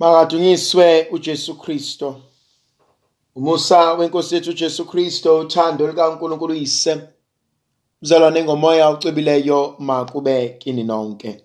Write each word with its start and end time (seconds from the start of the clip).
Makadunyiswe 0.00 1.08
uJesu 1.10 1.54
Kristo. 1.58 2.20
Umusa 3.34 3.92
wenkosi 3.94 4.34
yethu 4.34 4.50
uJesu 4.50 4.84
Kristo, 4.84 5.38
uthando 5.38 5.86
likaNkulunkulu 5.86 6.54
uyise. 6.54 7.00
Mzalwane 8.02 8.44
ngomoya 8.44 8.90
ucebileyo 8.90 9.74
makube 9.78 10.48
kini 10.48 10.84
nonke. 10.84 11.44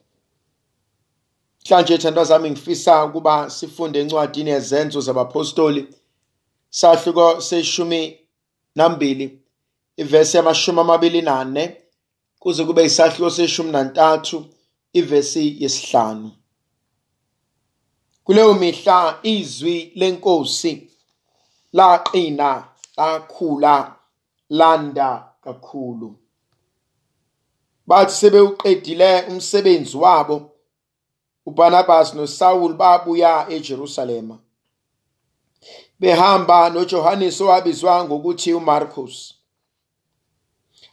Mhlanje 1.66 1.98
thandwa 1.98 2.24
zami 2.24 2.52
ngifisa 2.52 3.06
ukuba 3.06 3.50
sifunde 3.50 4.00
encwadini 4.00 4.50
yezenzo 4.50 5.02
zabapostoli 5.02 5.88
sahluko 6.70 7.42
seshumi 7.42 8.20
nambili 8.76 9.40
ivesi 9.98 10.38
yamashumi 10.38 10.80
amabili 10.80 11.22
nane 11.22 11.78
kuze 12.40 12.66
kube 12.66 12.84
isahluko 12.86 13.30
seshumi 13.30 13.72
nantathu 13.72 14.46
ivesi 14.94 15.64
yesihlanu. 15.64 16.32
Kuleyo 18.26 18.54
mihla 18.54 19.20
izwi 19.24 19.92
lenkosi 19.96 20.92
laqina 21.74 22.68
lakhula 22.98 23.96
landa 24.50 25.10
kakhulu. 25.44 26.16
Bathi 27.88 28.14
sebewuqedile 28.20 29.12
umsebenzi 29.30 29.98
wabo 29.98 30.52
uBarnabas 31.46 32.14
noSaul 32.14 32.74
babuya 32.74 33.46
eJerusalema. 33.50 34.40
Behamba 36.00 36.70
noJohannes 36.70 37.42
owabizwa 37.42 38.06
ngokuthi 38.06 38.54
uMarcus. 38.54 39.34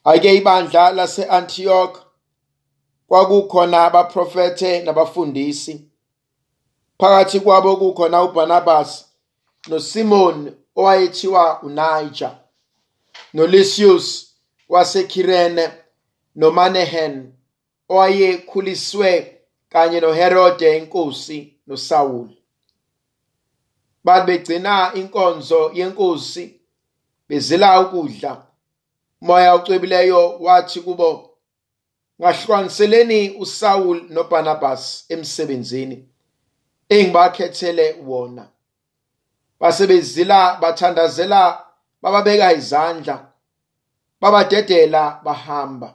Ake 0.04 0.34
ibandla 0.36 0.92
lase-Antioch 0.92 1.96
kwakukhona 3.08 3.84
abaprofethe 3.84 4.82
nabafundisi. 4.82 5.91
Phakathi 7.02 7.40
kwabo 7.40 7.76
kukhona 7.76 8.22
uBarnabas 8.22 8.90
noSimon 9.68 10.36
owayethiwa 10.76 11.62
uNiger, 11.62 12.32
noLucius 13.34 14.06
waseKirene 14.68 15.64
noManehen 16.36 17.14
owayekhuliswe 17.88 19.40
kanye 19.72 20.00
noHerode 20.00 20.68
inkosi 20.78 21.38
noSaul. 21.66 22.28
Bathi 24.04 24.26
begcina 24.26 24.94
inkonzo 24.94 25.60
yenkosi 25.74 26.60
bezila 27.28 27.80
ukudla. 27.80 28.46
Umoya 29.22 29.54
ocwebileyo 29.54 30.38
wathi 30.38 30.80
kubo, 30.80 31.10
ngahlukaniseleni 32.20 33.30
uSaul 33.42 33.98
noBarnabas 34.10 35.04
emsebenzini 35.08 36.11
engibakhethele 37.00 37.96
wona. 38.06 38.48
Base 39.60 39.86
bezila 39.86 40.56
bathandazela 40.60 41.64
bababeka 42.02 42.52
izandla 42.52 43.32
babadedela 44.20 45.20
bahamba. 45.24 45.94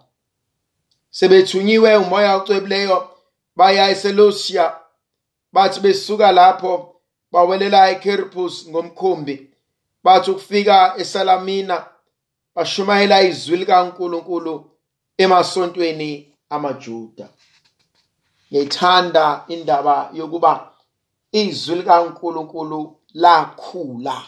Sebethunyiwe 1.10 1.96
umoya 1.96 2.36
ocwebileyo 2.36 3.10
baya 3.56 3.90
eSelusia 3.90 4.76
bathi 5.54 5.80
besuka 5.80 6.32
lapho 6.32 7.02
bawelela 7.32 7.92
eKirpus 7.92 8.68
ngomkhumbi 8.70 9.36
bathi 10.04 10.32
ukufika 10.32 10.94
eSalamina 10.98 11.86
bashumayela 12.56 13.22
izwi 13.22 13.58
likaNkulunkulu 13.58 14.72
emasontweni 15.18 16.34
amaJuda. 16.50 17.28
Ngithanda 18.52 19.44
indaba 19.48 20.10
yokuba 20.14 20.72
izwi 21.32 21.76
likaNkulunkulu 21.76 23.00
lakhula 23.14 24.24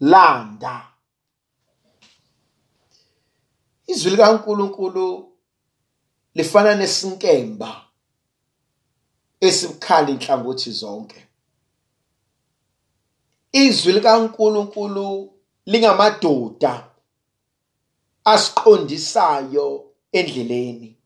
landa. 0.00 0.86
Izwi 3.86 4.10
likaNkulunkulu 4.10 5.32
lifana 6.34 6.74
nesinkemba 6.74 7.84
esibukhala 9.40 10.10
inhlangothi 10.10 10.70
zonke. 10.70 11.26
Izwi 13.52 13.92
likaNkulunkulu 13.92 15.34
lingamadoda 15.66 16.90
asiqondisayo 18.24 19.94
endleleni. 20.12 20.96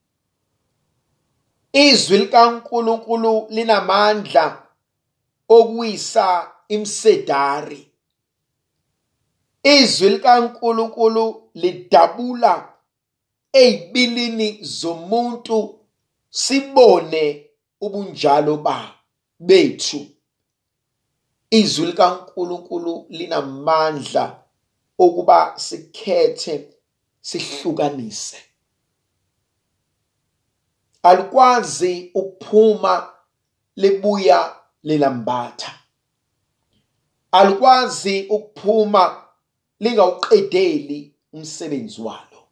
Izwi 1.73 2.19
likaNkulunkulu 2.19 3.47
linamandla 3.51 4.62
okuwisa 5.59 6.27
imsedari. 6.69 7.81
Izwi 9.63 10.09
likaNkulunkulu 10.11 11.25
lidabula 11.55 12.55
ezibilini 13.53 14.49
zomuntu 14.63 15.59
sibone 16.31 17.25
ubunjalo 17.81 18.57
ba 18.57 18.79
bethu. 19.41 20.01
Izwi 21.51 21.87
likaNkulunkulu 21.87 23.07
linamandla 23.09 24.25
okuba 24.99 25.59
sikhethe 25.59 26.55
sihlukanise. 27.21 28.39
Alikwazi 31.03 32.11
ukuphuma 32.15 33.13
libuya 33.77 34.62
lilambatha. 34.83 35.79
Alikwazi 37.33 38.27
ukuphuma 38.29 39.25
lingawuqedeli 39.81 41.15
umsebenzi 41.33 42.01
walo. 42.01 42.49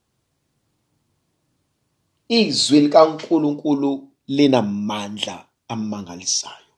Izwi 2.28 2.80
likaNkulunkulu 2.80 4.08
linamandla 4.26 5.46
amangalisayo. 5.68 6.74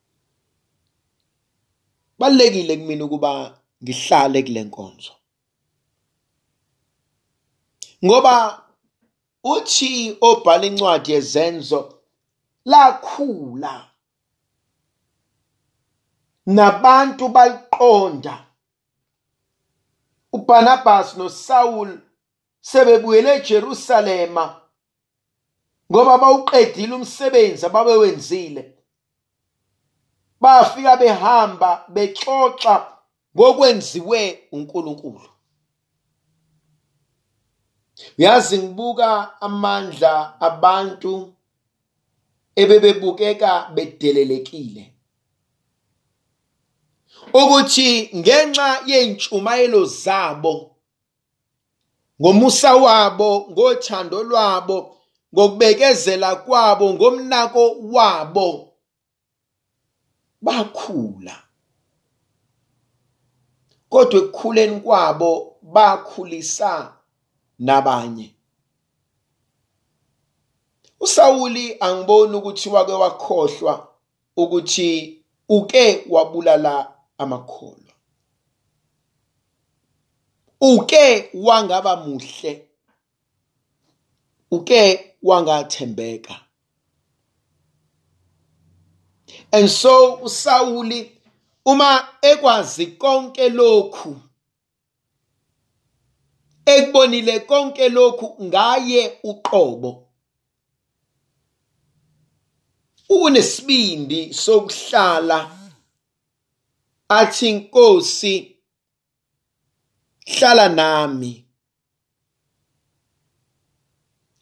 Balekile 2.19 2.77
kumina 2.77 3.05
ukuba 3.05 3.59
ngihlale 3.83 4.43
kule 4.43 4.63
nkonzo. 4.63 5.13
Ngoba 8.05 8.63
uthi 9.43 10.17
obhala 10.21 10.65
incwadi 10.65 11.11
yezenzo 11.11 11.99
lakhula 12.65 13.92
nabantu 16.45 17.29
bayiqonda. 17.29 18.45
uBarnabas 20.33 21.17
noSaul 21.17 21.99
sebebuyele 22.61 23.35
eJerusalema 23.35 24.61
ngoba 25.91 26.17
bawuqedile 26.17 26.95
umsebenzi 26.95 27.65
ababewenzile. 27.65 28.77
Bafika 30.41 30.97
behamba 30.97 31.85
bexoxa 31.89 32.87
ngokwenziwe 33.35 34.47
uNkulunkulu. 34.51 35.29
Uyazi 38.17 38.57
ngibuka 38.57 39.41
amandla 39.41 40.39
abantu 40.39 41.33
ebebebukeka 42.55 43.69
bedelelekile. 43.75 44.92
Ukuthi 47.33 48.09
ngenxa 48.15 48.67
yeintshumayelo 48.89 49.85
zabo 49.85 50.53
ngomusa 52.21 52.75
wabo 52.75 53.29
ngothando 53.51 54.23
lwabo 54.23 54.77
ngokubekezela 55.33 56.35
kwabo 56.35 56.93
ngomnako 56.93 57.63
wabo 57.95 58.47
bakhula. 60.41 61.35
Kodwa 63.89 64.19
ekukhuleni 64.19 64.79
kwabo 64.85 65.31
bakhulisa 65.61 66.93
nabanye. 67.59 68.35
uSawuli 71.03 71.77
angiboni 71.79 72.35
ukuthi 72.35 72.69
wake 72.69 72.91
wakhohlwa 72.91 73.87
ukuthi 74.37 75.23
uke 75.49 76.05
wabulala 76.09 76.92
amakholwa. 77.23 77.93
Uke 80.61 81.29
wangaba 81.33 81.95
muhle. 81.95 82.69
Uke 84.51 85.15
wangathembeka. 85.23 86.39
And 89.51 89.69
so 89.69 90.15
uSawuli 90.15 91.11
uma 91.65 92.07
ekwazi 92.21 92.87
konke 92.87 93.49
lokhu 93.49 94.21
ekubonile 96.65 97.39
konke 97.39 97.89
lokhu 97.89 98.43
ngaye 98.43 99.19
uqobo 99.23 100.07
unesibindi 103.09 104.33
sokuhlala 104.33 105.62
athi 107.09 107.53
Nkosi 107.53 108.57
hlala 110.25 110.69
nami. 110.69 111.45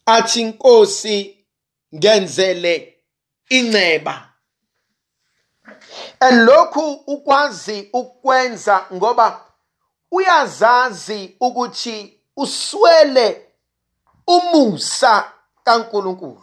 Athi 0.06 0.44
Nkosi 0.44 1.46
ngenzele 1.94 2.98
inceba. 3.48 4.28
And 6.20 6.48
lokhu 6.48 6.92
ukwazi 7.06 7.88
ukwenza 7.92 8.86
ngoba 8.92 9.46
uyazazi 10.10 11.36
ukuthi 11.40 12.20
uswele 12.36 13.48
umusa 14.26 15.32
kaNkuluNkulu. 15.64 16.42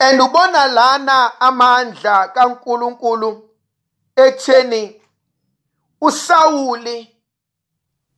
And 0.00 0.20
ubona 0.20 0.66
lana 0.66 1.40
amandla 1.40 2.28
kaNkuluNkulu 2.28 3.47
ekutheni 4.24 4.82
uSawuli 6.00 6.96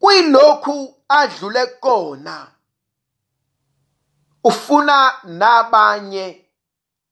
kuyilokhu 0.00 0.76
adlule 1.08 1.67
kona. 1.67 2.37
Ufuna 4.44 5.12
nabanye 5.25 6.26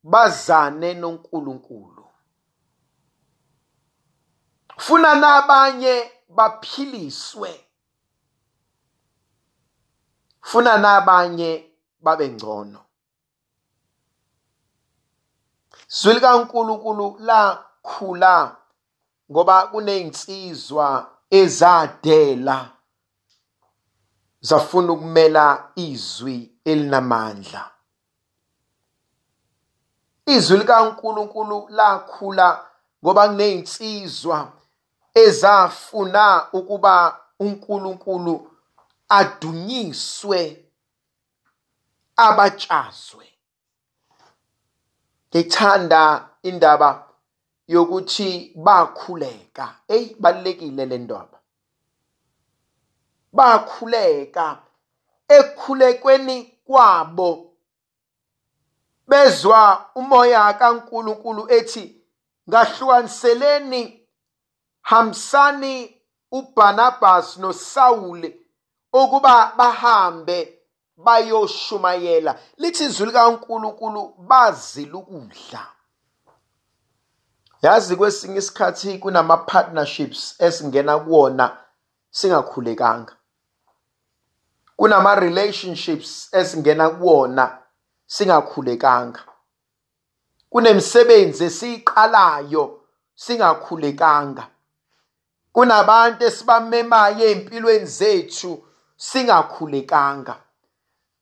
bazane 0.03 0.95
noNkulunkulu. 0.95 2.05
Ufuna 4.77 5.15
nabanye 5.15 6.13
baphiliswe. 6.29 7.65
Ufuna 10.43 10.79
nabanye 10.79 11.51
babe 12.01 12.29
ngcono. 12.29 12.85
Izwi 15.91 16.15
likaNkulunkulu 16.15 17.17
lakhula. 17.19 18.57
Ngoba 19.31 19.67
kunezinsizwa 19.67 21.11
ezadela 21.31 22.71
zafuna 24.41 24.93
ukumela 24.93 25.71
izwi 25.77 26.53
elinamandla. 26.65 27.71
Izwi 30.27 30.59
likaNkulunkulu 30.59 31.69
lakhula 31.69 32.65
ngoba 33.05 33.29
kunezinsizwa 33.29 34.53
ezafuna 35.15 36.53
ukuba 36.53 37.21
uNkulunkulu 37.41 38.51
adunyiswe 39.09 40.65
abatshazwe. 42.17 43.27
Ngithanda 45.29 46.29
indaba 46.43 47.08
yokuthi 47.69 48.53
bakhuleka. 48.57 49.75
Hey 49.89 50.17
balekile 50.21 50.87
le 50.87 50.99
ndaba 50.99 51.39
bakhuleka. 53.33 54.59
Ekukhulekweni 55.29 56.37
kwabo 56.65 57.53
bezwa 59.09 59.91
umoya 59.95 60.53
kaNkuluNkulu 60.53 61.53
ethi 61.53 62.03
ngahlukaniseleni 62.49 64.07
hamsani 64.83 66.01
uBarnabas 66.33 67.37
noSawule 67.39 68.41
ukuba 68.93 69.53
bahambe 69.57 70.59
bayoshumayela 70.97 72.39
lithi 72.57 72.85
izwi 72.85 73.07
likaNkuluNkulu 73.07 74.15
bazila 74.19 74.99
ukudla 74.99 75.67
yazi 77.63 77.97
kwesinye 77.97 78.39
isikhathi 78.39 78.99
kunama 78.99 79.37
partnerships 79.37 80.35
esingena 80.39 80.99
kuwona 80.99 81.57
singakhulekanga. 82.11 83.13
Kunama 84.77 85.15
relationships 85.15 86.29
esingena 86.35 86.91
kuwona 86.91 87.59
singakhulekanga. 88.07 89.21
Kunemsebenzi 90.51 91.45
esiqalayo 91.45 92.81
singakhulekanga. 93.15 94.47
Kunabantu 95.53 96.25
esibamemayo 96.25 97.25
empilweni 97.29 97.87
zethu 97.87 98.65
singakhulekanga. 98.97 100.37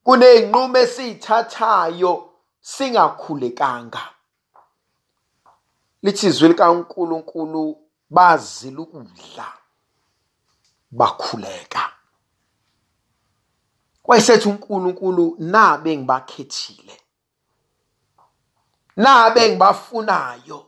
Kuneyinqumo 0.04 0.78
esizithathayo 0.78 2.12
singakhulekanga. 2.60 4.15
Lithi 6.02 6.26
izwi 6.26 6.48
likaNkuluNkulu 6.48 7.78
bazila 8.10 8.80
ukudla 8.80 9.52
bakhuleka. 10.90 11.92
Wayesethi 14.04 14.48
uNkulunkulu 14.48 15.36
nabe 15.38 15.96
ngibakhethile 15.96 17.00
nabe 18.96 19.50
ngibafunayo 19.50 20.66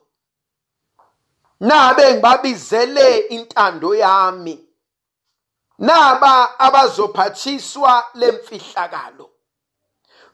nabe 1.60 2.14
ngibabizele 2.14 3.18
intando 3.18 3.94
yami 3.94 4.68
naba 5.78 6.58
abazophathiswa 6.58 8.04
lemfihlakalo 8.14 9.30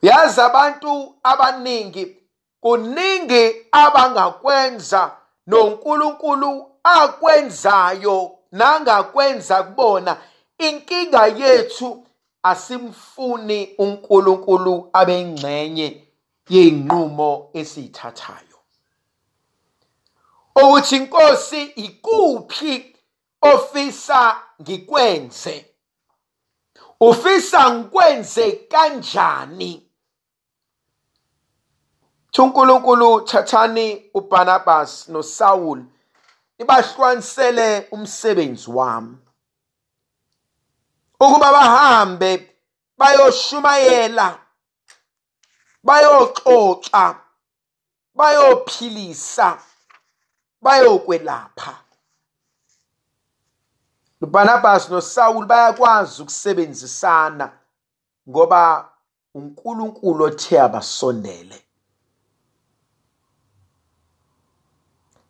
yazi 0.01 0.41
abantu 0.41 1.19
abaningi 1.23 2.24
kuningi 2.65 3.55
abangakwenza 3.71 5.17
noNkulunkulu 5.47 6.71
akwenzayo 6.83 8.37
nangakwenza 8.51 9.63
kubona. 9.63 10.17
Inkinga 10.57 11.25
yethu 11.27 12.07
asimfuni 12.43 13.75
uNkulunkulu 13.77 14.89
abengcenye 14.93 16.07
yeinqumo 16.49 17.49
esiyithathayo. 17.53 18.59
Ukuthi 20.55 20.95
inkosi 20.95 21.63
ikuphi 21.63 22.95
ofisa 23.41 24.41
ngikwenze? 24.61 25.65
Ufisa 26.99 27.69
ngikwenze 27.73 28.51
kanjani? 28.51 29.84
uNkulunkulu 32.43 33.21
thathani 33.21 34.11
uBarnabas 34.13 35.09
noSaul 35.09 35.83
ibahlukanisele 36.57 37.87
umsebenzi 37.91 38.71
wami. 38.71 39.17
Ukuba 41.19 41.51
bahambe 41.51 42.49
bayoshumayela 42.97 44.39
bayoxoxa 45.83 47.15
bayophilisa 48.15 49.57
bayokwelapha. 50.61 51.75
uBarnabas 54.21 54.89
noSaul 54.89 55.45
bayakwazi 55.45 56.21
ukusebenzisana 56.21 57.51
ngoba 58.29 58.89
uNkulunkulu 59.33 60.23
othe 60.25 60.59
abasondele. 60.61 61.64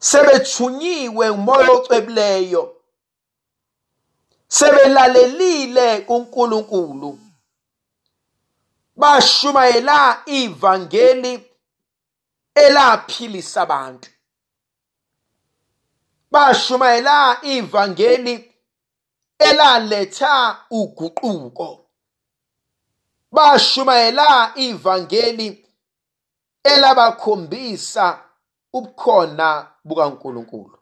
Sebethunyiwe 0.10 1.30
umoya 1.30 1.72
ocwebileyo 1.72 2.64
sebelalelile 4.48 6.02
kuNkulunkulu. 6.08 7.20
Bashumayela 8.96 10.22
ivangeli 10.26 11.34
elaphilisa 12.56 13.62
abantu. 13.62 14.10
Bashumayela 16.32 17.38
ivangeli 17.44 18.54
elaletha 19.40 20.66
uguquko. 20.70 21.86
Bashumayela 23.32 24.52
ivangeli 24.56 25.68
elabakhombisa 26.64 28.25
ubukhona 28.78 29.68
bukaNkulunkulu. 29.86 30.78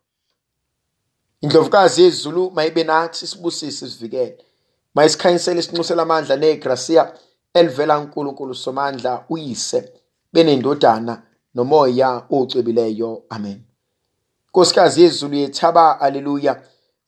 Indlovukazi 1.42 2.04
yezulu 2.04 2.52
mayibe 2.52 2.84
nathi 2.84 3.28
sibusise 3.28 3.90
sivikele. 3.90 4.38
Mayisikhanyisele 4.96 5.60
isinxusela 5.60 6.02
amandla 6.04 6.36
negracia 6.36 7.14
elivela 7.54 8.00
uNkulunkulu 8.00 8.56
somandla 8.56 9.26
uyise 9.30 9.94
benendodana 10.34 11.24
nomoya 11.56 12.24
ocwebileyo 12.30 13.24
amen. 13.30 13.62
Nkosikazi 14.50 15.02
yezulu 15.02 15.36
yethaba 15.36 16.02
aleluya 16.02 16.62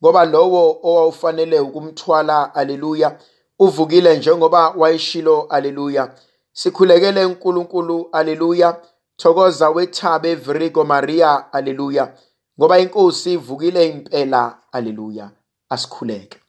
ngoba 0.03 0.25
lowo 0.25 0.79
owawufanele 0.83 1.59
ukumthwala 1.59 2.55
aleluya 2.55 3.19
uvukile 3.59 4.17
njengoba 4.17 4.69
wayeshilo 4.69 5.41
aleluya 5.41 6.13
sikhulekele 6.53 7.25
uNkulunkulu 7.25 8.09
aleluya 8.11 8.81
thokoza 9.17 9.69
wethaba 9.69 10.27
evirigo 10.29 10.83
maria 10.83 11.53
aleluya 11.53 12.13
ngoba 12.59 12.79
inkosi 12.79 13.33
ivukile 13.33 13.87
impela 13.87 14.57
haleluya. 14.71 15.31
Asikhuleke. 15.69 16.39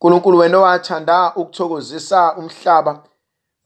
uNkulunkulu 0.00 0.38
wena 0.38 0.58
wathanda 0.58 1.32
ukuthokozisa 1.36 2.36
umhlaba 2.36 3.04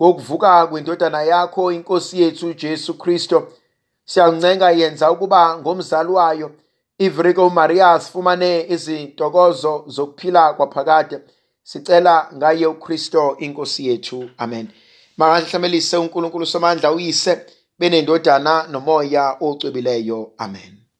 ngokuvuka 0.02 0.66
kwendodana 0.66 1.22
yakho 1.22 1.72
inkosi 1.72 2.22
yethu 2.22 2.46
uJesu 2.46 2.94
Kristo. 2.94 3.48
Siyancenga 4.04 4.70
yenza 4.70 5.10
ukuba 5.10 5.58
ngomzali 5.58 6.08
wayo 6.08 6.50
iVirgo 6.98 7.50
Maria 7.50 8.00
sifumane 8.00 8.66
izintokozo 8.68 9.84
zokuphila 9.86 10.52
kwaphakade. 10.54 11.20
Sicela 11.62 12.30
ngaye 12.34 12.66
uKristo 12.66 13.36
inkosi 13.38 13.88
yethu. 13.88 14.30
Amen. 14.38 14.68
Makahlamelise 15.16 15.96
uNkulunkulu 15.96 16.46
somandla 16.46 16.92
uyise. 16.92 17.46
Benendodana 17.82 18.66
nomoya 18.70 19.36
ocwebileyo. 19.40 20.32
Amen. 20.38 20.81